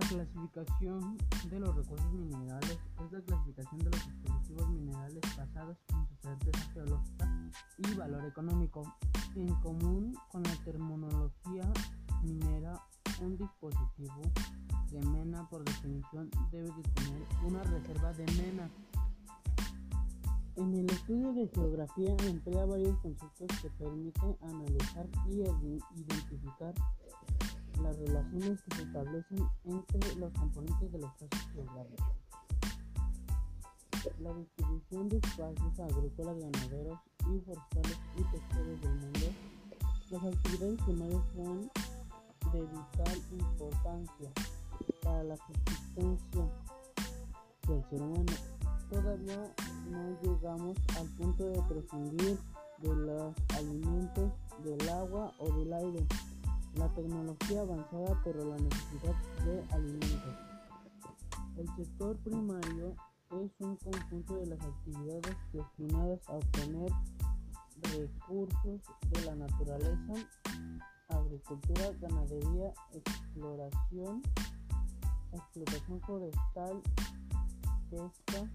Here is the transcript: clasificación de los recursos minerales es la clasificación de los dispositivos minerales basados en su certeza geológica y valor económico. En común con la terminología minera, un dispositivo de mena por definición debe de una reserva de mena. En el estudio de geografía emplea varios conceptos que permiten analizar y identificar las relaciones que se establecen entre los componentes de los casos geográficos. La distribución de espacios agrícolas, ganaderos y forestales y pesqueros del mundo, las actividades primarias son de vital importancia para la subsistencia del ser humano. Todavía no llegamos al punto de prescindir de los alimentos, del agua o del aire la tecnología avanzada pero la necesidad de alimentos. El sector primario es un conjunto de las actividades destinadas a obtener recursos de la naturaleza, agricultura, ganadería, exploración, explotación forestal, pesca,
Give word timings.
clasificación 0.00 1.18
de 1.50 1.60
los 1.60 1.74
recursos 1.76 2.12
minerales 2.12 2.78
es 3.04 3.12
la 3.12 3.20
clasificación 3.20 3.78
de 3.80 3.90
los 3.90 4.06
dispositivos 4.06 4.70
minerales 4.70 5.20
basados 5.36 5.76
en 5.90 6.06
su 6.06 6.16
certeza 6.22 6.72
geológica 6.72 7.50
y 7.78 7.94
valor 7.94 8.24
económico. 8.24 8.82
En 9.36 9.54
común 9.56 10.16
con 10.30 10.42
la 10.42 10.56
terminología 10.64 11.72
minera, 12.22 12.80
un 13.20 13.36
dispositivo 13.36 14.22
de 14.90 15.00
mena 15.08 15.48
por 15.48 15.64
definición 15.64 16.30
debe 16.50 16.68
de 16.68 17.46
una 17.46 17.62
reserva 17.62 18.12
de 18.12 18.24
mena. 18.32 18.70
En 20.56 20.72
el 20.72 20.88
estudio 20.88 21.32
de 21.32 21.48
geografía 21.48 22.16
emplea 22.28 22.64
varios 22.64 22.96
conceptos 23.00 23.48
que 23.60 23.70
permiten 23.70 24.36
analizar 24.42 25.08
y 25.28 25.42
identificar 26.00 26.74
las 27.94 28.08
relaciones 28.08 28.60
que 28.62 28.76
se 28.76 28.82
establecen 28.82 29.48
entre 29.64 30.16
los 30.16 30.32
componentes 30.32 30.92
de 30.92 30.98
los 30.98 31.12
casos 31.12 31.48
geográficos. 31.52 32.06
La 34.20 34.34
distribución 34.34 35.08
de 35.08 35.16
espacios 35.16 35.80
agrícolas, 35.80 36.38
ganaderos 36.38 36.98
y 37.20 37.40
forestales 37.40 37.98
y 38.16 38.22
pesqueros 38.24 38.80
del 38.80 38.94
mundo, 38.94 39.26
las 40.10 40.24
actividades 40.24 40.82
primarias 40.82 41.22
son 41.34 41.70
de 42.52 42.60
vital 42.60 43.22
importancia 43.32 44.30
para 45.02 45.24
la 45.24 45.36
subsistencia 45.36 46.48
del 47.66 47.84
ser 47.90 48.02
humano. 48.02 48.32
Todavía 48.90 49.54
no 49.90 50.20
llegamos 50.22 50.76
al 50.98 51.06
punto 51.16 51.44
de 51.44 51.62
prescindir 51.62 52.38
de 52.78 52.94
los 52.94 53.34
alimentos, 53.56 54.32
del 54.62 54.88
agua 54.90 55.32
o 55.38 55.50
del 55.58 55.72
aire 55.72 56.06
la 56.76 56.88
tecnología 56.94 57.60
avanzada 57.60 58.20
pero 58.24 58.44
la 58.50 58.56
necesidad 58.56 59.14
de 59.44 59.74
alimentos. 59.74 60.34
El 61.56 61.68
sector 61.76 62.16
primario 62.18 62.96
es 63.30 63.50
un 63.60 63.76
conjunto 63.76 64.36
de 64.38 64.46
las 64.46 64.60
actividades 64.60 65.36
destinadas 65.52 66.20
a 66.28 66.32
obtener 66.32 66.90
recursos 67.82 68.80
de 69.10 69.24
la 69.24 69.34
naturaleza, 69.36 70.14
agricultura, 71.08 71.90
ganadería, 72.00 72.72
exploración, 72.92 74.22
explotación 75.32 76.00
forestal, 76.00 76.82
pesca, 77.90 78.50